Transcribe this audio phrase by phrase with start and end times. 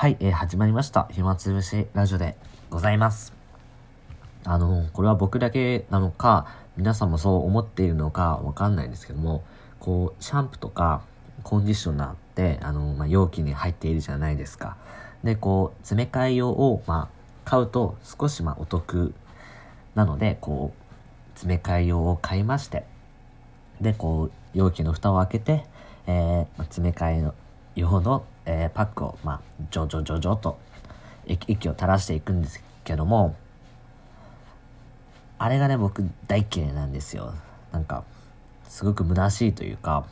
[0.00, 1.08] はい、えー、始まりました。
[1.10, 2.34] 暇つぶしラジオで
[2.70, 3.34] ございます。
[4.44, 6.46] あの、これは僕だけなのか、
[6.78, 9.42] 皆さんもそう思っているのかわかんないんですけども、
[9.78, 11.02] こう、シャンプーとか
[11.42, 14.78] コンディショナーって、あの、まあ、容器に入っているじゃないですか。
[15.22, 19.12] で、こう、詰め替え用を、まあ、買うと少し、まあ、お得
[19.94, 22.86] なので、こう、詰め替え用を買いまして、
[23.82, 25.66] で、こう、容器の蓋を開けて、
[26.06, 27.32] えー、詰め替え
[27.74, 30.58] 用の、えー、パックを、まあ、ジョジョジョジョと
[31.26, 33.36] 息を垂らしていくんですけども、
[35.38, 37.32] あれがね、僕大嫌いなんですよ。
[37.72, 38.04] なんか、
[38.64, 40.06] すごく虚しいというか、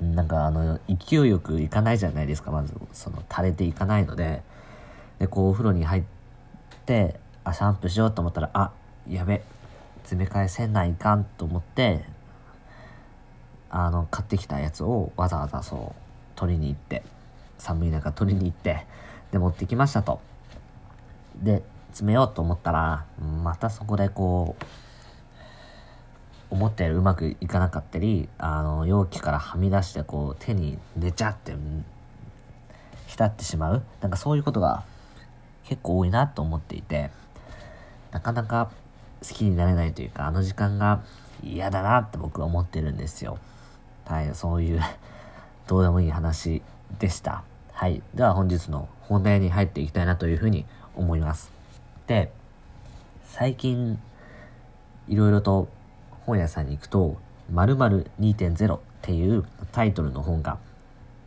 [0.00, 4.42] なんかあの、勢いよくいかないじゃないですか、まず、その、垂れていかないので、
[5.18, 6.02] で、こう、お風呂に入っ
[6.86, 8.72] て、あ、シャンプーしようと思ったら、あ、
[9.08, 9.42] やべ、
[10.04, 12.04] 詰め替えせんないかんと思って、
[13.70, 16.03] あの、買ってきたやつをわざわざそう、
[16.34, 17.02] 取りに行って、
[17.58, 18.86] 寒い中取りに行って、
[19.32, 20.20] で、持ってきましたと。
[21.42, 23.04] で、詰めようと思ったら、
[23.42, 24.64] またそこでこう、
[26.50, 31.54] 思ったよりうまくいかなかったり、あの、容器からはみ出してこう、手に寝ちゃって、
[33.06, 33.82] 浸ってしまう。
[34.00, 34.84] なんかそういうことが
[35.64, 37.10] 結構多いなと思っていて、
[38.12, 38.70] なかなか
[39.26, 41.02] 好きになれないというか、あの時間が
[41.42, 43.38] 嫌だなって僕は思ってるんですよ。
[44.04, 44.80] はい、そういう
[45.66, 46.62] どうでもいい話
[46.98, 47.42] でした。
[47.72, 48.02] はい。
[48.14, 51.50] では本日の本題に入っていきたいなというふうに思います。
[52.06, 52.30] で、
[53.24, 53.98] 最近、
[55.08, 55.68] いろいろと
[56.26, 57.16] 本屋さんに行くと、
[57.50, 60.58] 〇〇2.0っていうタイトルの本が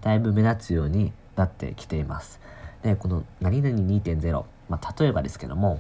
[0.02, 2.40] だいぶ目立つようになってきています。
[2.84, 5.80] で、この何々2.0、まあ、例えばですけども、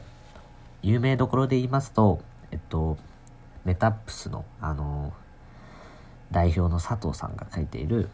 [0.81, 2.97] 有名どころで言いますと、えっと、
[3.65, 5.13] メタップスの、あの
[6.31, 8.09] 代表の佐藤さんが書いている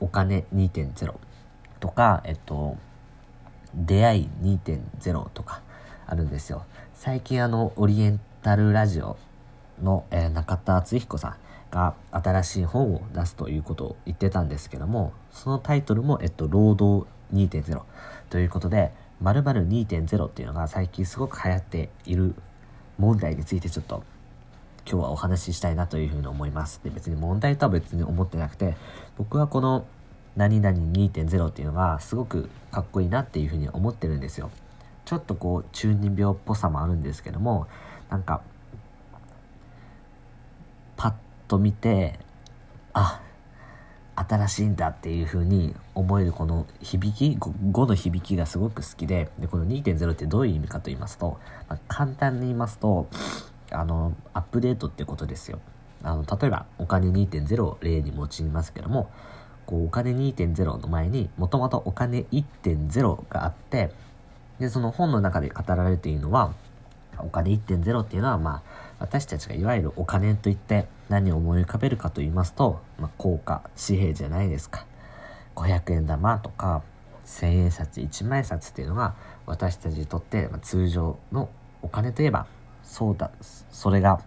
[0.00, 1.14] お金2.0
[1.80, 2.76] とか、えっと、
[3.74, 5.62] 出会い2.0とか
[6.06, 6.64] あるんですよ。
[6.94, 9.16] 最近あの、オリエンタルラジオ
[9.82, 11.36] の、えー、中田敦彦さん
[11.70, 17.82] が新しい本を出すということを言ってたんですけども、そのタイトルも、えっと、労働2.0
[18.30, 22.34] ということで、〇〇2.0っていうのが最近すごく流行っている
[22.98, 24.02] 問題についてちょっと
[24.90, 26.80] 今日はお話ししたいなというふうに思います。
[26.82, 28.74] で、別に問題とは別に思ってなくて、
[29.18, 29.86] 僕はこの
[30.34, 34.50] 何々2.0っていうのがすごくかっこいいなっていうふうに思ってるんですよ。
[35.04, 37.66] ちょっとこう中二病っぽさもあるんですけども、
[38.08, 38.40] なんか、
[40.96, 41.12] パッ
[41.48, 42.18] と見て、
[42.94, 43.20] あ、
[44.14, 51.38] 新しいんだっていう風に思えるこの響き5の響きがすごく好きででこの2.0ってどういう意味かと言いますと、
[51.68, 53.08] まあ、簡単に言いますと
[53.70, 55.60] あの、アップデートってことですよ。
[56.02, 59.10] あの、例えば、お金2.0を例に用いますけども、
[59.66, 63.90] こう、お金2.0の前に、もともとお金1.0があって、
[64.58, 66.52] で、その本の中で語られているのは、
[67.18, 74.86] お金1.0っていうのは、まあ、私たちがいわゆるお金といって何を思い浮かべるかと言いますと、まあ、硬貨、紙幣じゃないですか。
[75.56, 76.82] 500円玉とか、
[77.26, 79.14] 1000円札、1万円札っていうのが、
[79.46, 81.48] 私たちにとって、通常の
[81.82, 82.46] お金といえば、
[82.88, 83.30] そうだ、
[83.70, 84.20] それが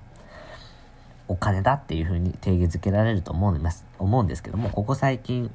[1.28, 5.52] お金だっていうふうに定義づけられると思うんです思うんですけども、ここ最近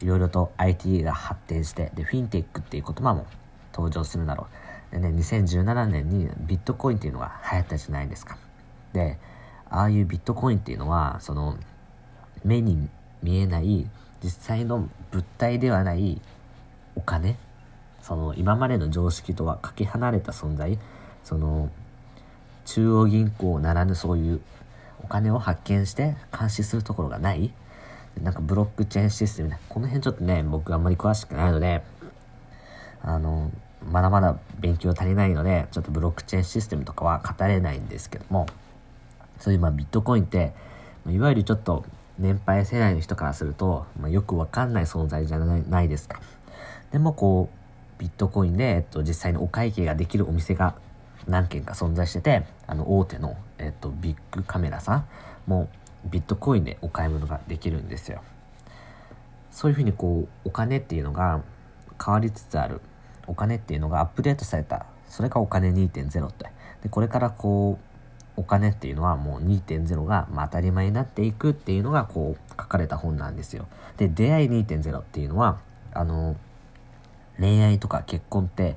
[0.00, 3.26] いろいろと IT が発展して、で、フィンテックっていう言葉も
[3.72, 4.48] 登場するだろ
[4.90, 4.94] う。
[4.94, 8.36] でね、2017年にビットコインっていうのが流行ったじゃないですか。
[8.92, 9.18] で、
[9.70, 11.56] ああいうビットコインっていうのは、その、
[12.44, 12.88] 目に
[13.22, 13.88] 見えない
[14.22, 16.20] 実際の物体ではない
[16.96, 17.36] お金
[18.00, 20.78] その今までの常識とはかけ離れた存在
[21.24, 21.70] その
[22.68, 24.40] 中央銀行ならぬそういう
[25.02, 27.50] お金を発見して監視するところがない
[28.22, 29.58] なんかブロックチェーンシステムね。
[29.70, 31.82] この辺ちょっとね、僕あんまり詳しくないので、
[33.00, 33.50] あの、
[33.90, 38.46] まだまだ勉強足りないので、ちょっとブロックチェーンシステムとかは語れないんですけども、
[39.38, 40.52] そういうまあビットコインって、
[41.06, 41.84] いわゆるちょっと
[42.18, 46.20] 年配世代の人からすると、まあ、よくわかんない存在じゃないですか。
[46.90, 50.74] でもこう、ビットコインで、えっと、実際にお会計ができるお店が
[51.28, 55.06] 何件か存在してて、あの、大手の、えっと、ビッグカメラさん
[55.46, 55.68] も
[56.06, 58.22] ビットコインでお買い物ができるんですよ。
[59.50, 61.42] そういうふうにこう、お金っていうのが
[62.04, 62.80] 変わりつつある。
[63.26, 64.86] お金っていうのがアップデートされた。
[65.06, 66.46] それがお金2.0って。
[66.82, 67.88] で、これからこう、
[68.40, 73.66] お金っていうのはもう2.0がま当たり前になっていくっていうのがこう書かれた本なんですよ。
[73.96, 75.58] で、出会い2.0っていうのは、
[75.92, 76.36] あの、
[77.38, 78.76] 恋愛とか結婚って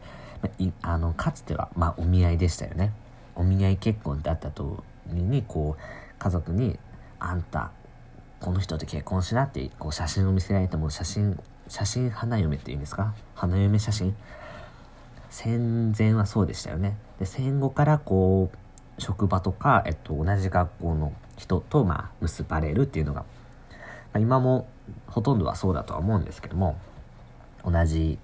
[0.81, 2.91] あのかつては、まあ、お見合いでしたよね。
[3.35, 5.81] お見合い結婚ってあった時にこう
[6.19, 6.79] 家族に
[7.19, 7.71] 「あんた
[8.39, 13.13] この人と結婚しな」ってこう写真を見せられても写真写真花嫁っていうんですか？
[13.35, 14.15] 花嫁写真？
[15.29, 16.97] 戦前はそうでしたよね。
[17.19, 23.25] で戦後からこう職場とか、えっと、同じ学校の人と、まあ、結ばれるっていうのが、ま
[24.15, 24.67] あ、今も
[25.07, 26.77] ほとんどはそうだとは思うんですけども
[27.63, 28.19] 同じ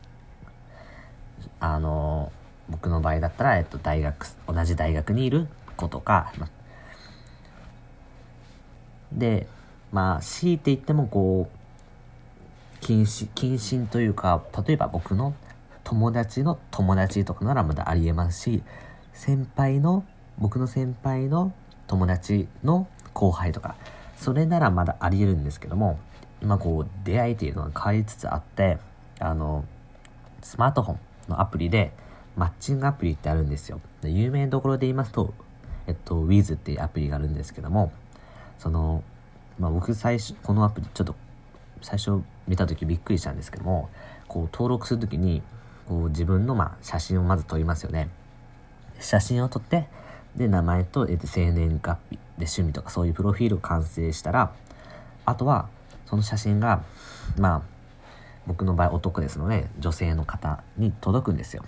[1.60, 2.32] あの
[2.70, 6.34] 僕の場合だったら、えっと、大学同じ大学にいる子とか、
[9.12, 9.48] で
[9.92, 15.34] まあ強いて言ってもこう謹慎謹慎というか例えば僕の
[15.84, 18.64] 友達の友達とかならまだありえますし
[19.14, 20.04] 先輩の
[20.38, 21.54] 僕の先輩の
[21.88, 23.76] 友達の後輩とか
[24.18, 26.00] それならまだありえるんですけども
[26.42, 28.78] 今こう出会いというのが変わりつつあって
[29.20, 29.64] あの
[30.42, 31.92] スマートフォンのアプリで
[32.36, 33.82] マッチングアプリってあるんですよ。
[34.02, 35.34] で有名どころで言いますと
[35.88, 37.92] えっと Wiz っていうアプリがあるんですけども
[38.60, 39.04] その
[39.60, 41.16] まあ僕最初このアプリちょっと
[41.82, 43.90] 最初見た時びっくりしたんですけども
[44.28, 45.42] こう登録する時に
[45.88, 48.10] こう自分のまあ写真をまず撮りますよね。
[49.00, 49.88] 写真を撮って
[50.36, 54.54] で名前と、えっと、生年月日で趣味とかそういうプロフィールを完成したら
[55.26, 55.68] あとは
[56.06, 56.84] その写真が
[57.38, 57.77] まあ
[58.48, 61.64] 僕の場合男ですので女性の方に届くんですよ。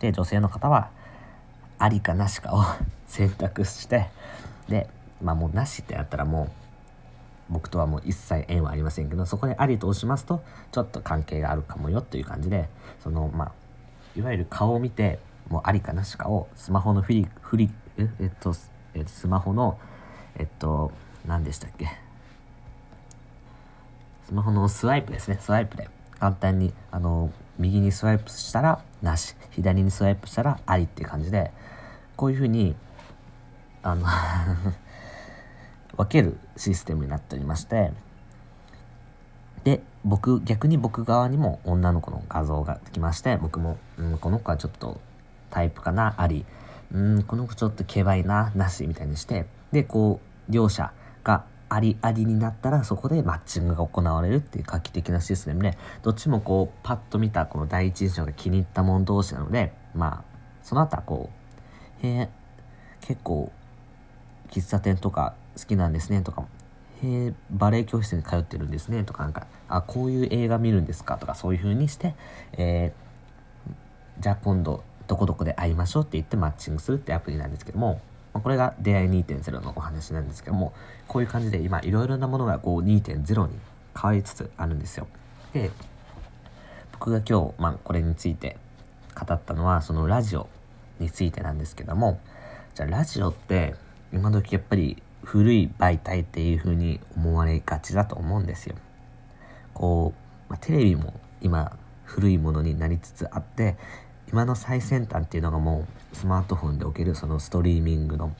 [0.00, 0.90] で女性の方は
[1.78, 2.62] ありかなしかを
[3.06, 4.10] 選択して
[4.68, 4.90] で
[5.22, 6.50] まあもうなしってやったらもう
[7.48, 10.42] 僕とはもう一切縁はありませんけどそこでありと押しますと
[10.72, 12.68] ちょっと関係があるかもよという感じで
[13.02, 13.52] そのまあ
[14.16, 18.52] いわゆる顔を見てもうありかなしかをスマホのフリフリええっと
[18.94, 19.78] えスマホの
[20.36, 20.90] えっと
[21.24, 21.88] 何でしたっけ？
[24.26, 25.38] スマホのスワイプですね。
[25.40, 25.88] スワイプで。
[26.18, 31.50] 簡単にあの右にスワイプしたらなし左にスワイプしたらありっていう感じで
[32.16, 32.74] こういうふうに
[33.82, 34.06] あの
[35.96, 37.92] 分けるシステムになっておりまして
[39.64, 45.00] で僕逆に僕側にも女の子の画像が来まして僕も、うん、この子はちょっと
[45.50, 46.44] タイプかなあり
[46.92, 50.92] うんこの子ちょっとけばいななしみたいにしてでこう両者
[51.24, 61.30] がありありになったらそこでマッチングが行われるっていう画期的なシステムでどっちもこうパッと見たこの第一印象が気に入った者同士なのでまあその後はこ
[62.02, 62.28] うへえ
[63.00, 63.50] 結構
[64.50, 66.46] 喫茶店とか好きなんですねとか
[67.02, 72.14] へえバレエ教室に通ってるんですねとかなんかあこういう映画見るんですかとかそういう風にして、
[72.52, 78.00] えー、じゃあ今度どこどこで会いましょうって言ってマッチングするってアプリなんですけども
[78.36, 80.72] まこれが出会い2.0のお話なんですけども
[81.08, 83.58] こういう感じで今いろいろなものがこう2.0に
[83.94, 85.06] 変わりつつあるんですよ。
[85.52, 85.70] で
[86.92, 88.56] 僕が今日、まあ、これについて
[89.14, 90.48] 語ったのはそのラジオ
[90.98, 92.20] についてなんですけども
[92.74, 93.74] じゃあラジオって
[94.12, 98.76] 今時やっぱり古い媒体っていう風に思われがちだと思うんですよ。
[99.74, 100.14] こ
[100.48, 103.76] う、まあ、テレビも今古いものになりつつあって
[104.28, 108.34] 今の最先端っていうのがもうスマートフォンでおけるそのストリーミングの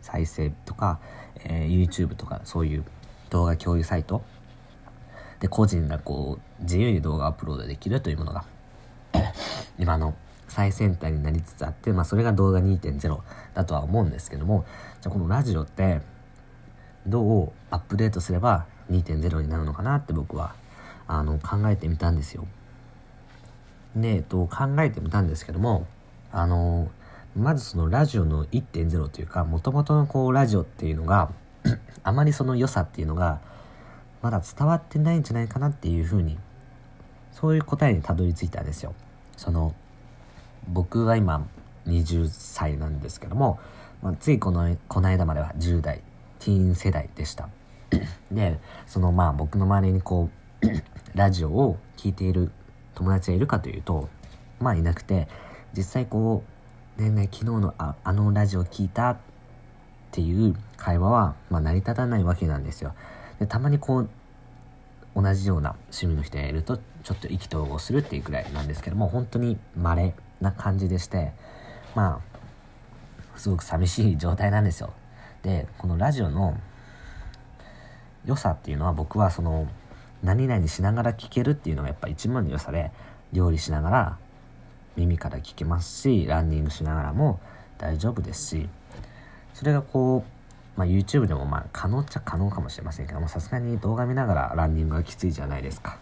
[0.00, 0.98] 再生とか、
[1.44, 2.84] えー、YouTube とかそういう
[3.30, 4.22] 動画共有サイト
[5.40, 8.44] で個人がこう自由に動画アップロードできるというものが
[9.78, 10.14] 今の
[10.48, 13.20] 最先端になりつつあって、まあ、それが動画2.0
[13.54, 14.64] だとは思うんですけども
[15.00, 16.02] じゃあこのラジオって
[17.06, 20.54] どうアップデートすれば2.0になるのかなって僕は
[21.06, 22.46] あの考えてみたんですよ。
[23.96, 25.86] で、えっと、考えてみたんですけども、
[26.32, 26.90] あの、
[27.36, 31.30] まずそのラジオの1.0というか、もともとのこうラジオっていうのが
[32.02, 33.40] あまりその良さっていうのが、
[34.20, 36.38] まだ伝わってないんじゃないかなっていうふうに、
[37.32, 38.94] そういう答えにたどり着いたんですよ。
[39.36, 39.74] その、
[40.68, 41.46] 僕は今
[41.86, 43.58] 20歳なんですけども、
[44.02, 46.02] まあ、ついこの、この間までは10代、
[46.38, 47.48] ティーン世代でした。
[48.30, 50.28] で、そのまあ僕の周りにこ
[50.62, 50.66] う、
[51.14, 52.50] ラジオを聴いている
[53.02, 54.08] 友達がいるかというと
[54.60, 55.28] まあいなくて
[55.76, 56.44] 実際こ
[56.98, 59.16] う「ねえね昨日のああのラジオ聞いた?」っ
[60.12, 62.94] ていう会話は、まあ、成り立たないわけなんですよ。
[63.38, 64.08] でたまにこう
[65.14, 71.32] 同じような趣味の人がいるとちょっと意気投合するっていうくらいなんですけども本当に稀な感じでして
[71.94, 72.20] ま
[73.34, 74.92] あすごく寂しい状態なんですよ。
[75.42, 76.56] でこのラジオの
[78.24, 79.66] 良さっていうのは僕はその
[80.22, 82.90] 何々しながら聞けるっていうのがやっぱ一番の良さで
[83.32, 84.18] 料理しながら
[84.96, 87.40] 耳から聞けますしランニングしながらも
[87.78, 88.68] 大丈夫ですし
[89.54, 90.24] それがこ
[90.76, 95.98] う、まあ、YouTube でもまあ可能っちゃ可能かもしれませんけどもさすがに動画見ながらランニングがきついじゃないですか。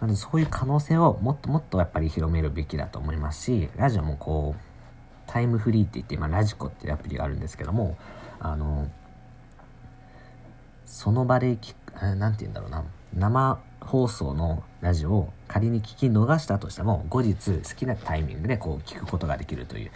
[0.00, 4.60] なのでそういう可能性をもっともっとやっぱり広めるべきだと思いますしラジオもこう
[5.28, 7.96] タイムフリーって言って今ラジコっていうアプリがあるんですけども
[8.40, 8.90] あの
[10.86, 19.90] その場で聞く何て言うんだろうな生放送のラジオを仮に聞き逃したとしても後日好きなタイミングでこう聞くことができるという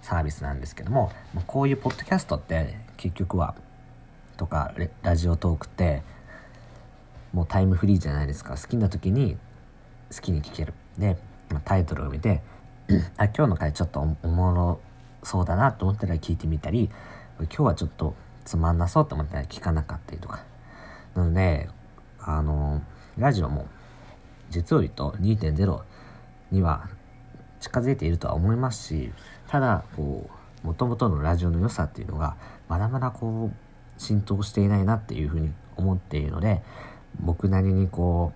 [0.00, 1.12] サービスなんですけども
[1.46, 3.54] こういうポッドキャストって結局は
[4.36, 6.02] とかラジオトークって
[7.32, 8.56] もうタイムフリーじゃないですか。
[8.56, 9.38] 好きな時に
[10.14, 10.74] 好きに聞ける。
[10.98, 11.16] で
[11.64, 12.42] タイトルを見て
[13.16, 14.80] あ今日の回ちょっとおもろ
[15.22, 16.90] そうだなと思ったら聞いてみたり
[17.38, 18.14] 今日はちょっと
[18.44, 20.44] つまんなそうと思ったら聞かなかったりとか。
[21.14, 21.68] なので
[22.24, 22.82] あの
[23.18, 23.66] ラジオも
[24.50, 25.82] 実を言うと2.0
[26.50, 26.88] には
[27.60, 29.10] 近づいているとは思いますし
[29.48, 30.28] ただこ
[30.64, 32.36] うもともとのラジオの良さっていうのが
[32.68, 36.62] まだまだこう浸透していないなっていうふうに思っているので
[37.20, 38.32] 僕なりにこ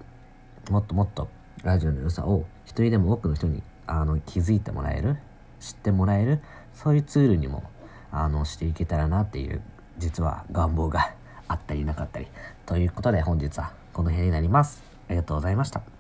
[0.68, 1.28] うもっともっと
[1.62, 5.16] ラジオの良さを一人でも多くの人にあの気づいてもらえる
[5.60, 6.40] 知ってもらえる
[6.74, 7.64] そういうツールにも
[8.12, 9.62] あのしていけたらなっていう
[9.98, 11.14] 実は願望が
[11.48, 12.26] あったりなかったり
[12.64, 14.82] ということで本日はこの辺になります。
[15.08, 15.95] ありがとうございました。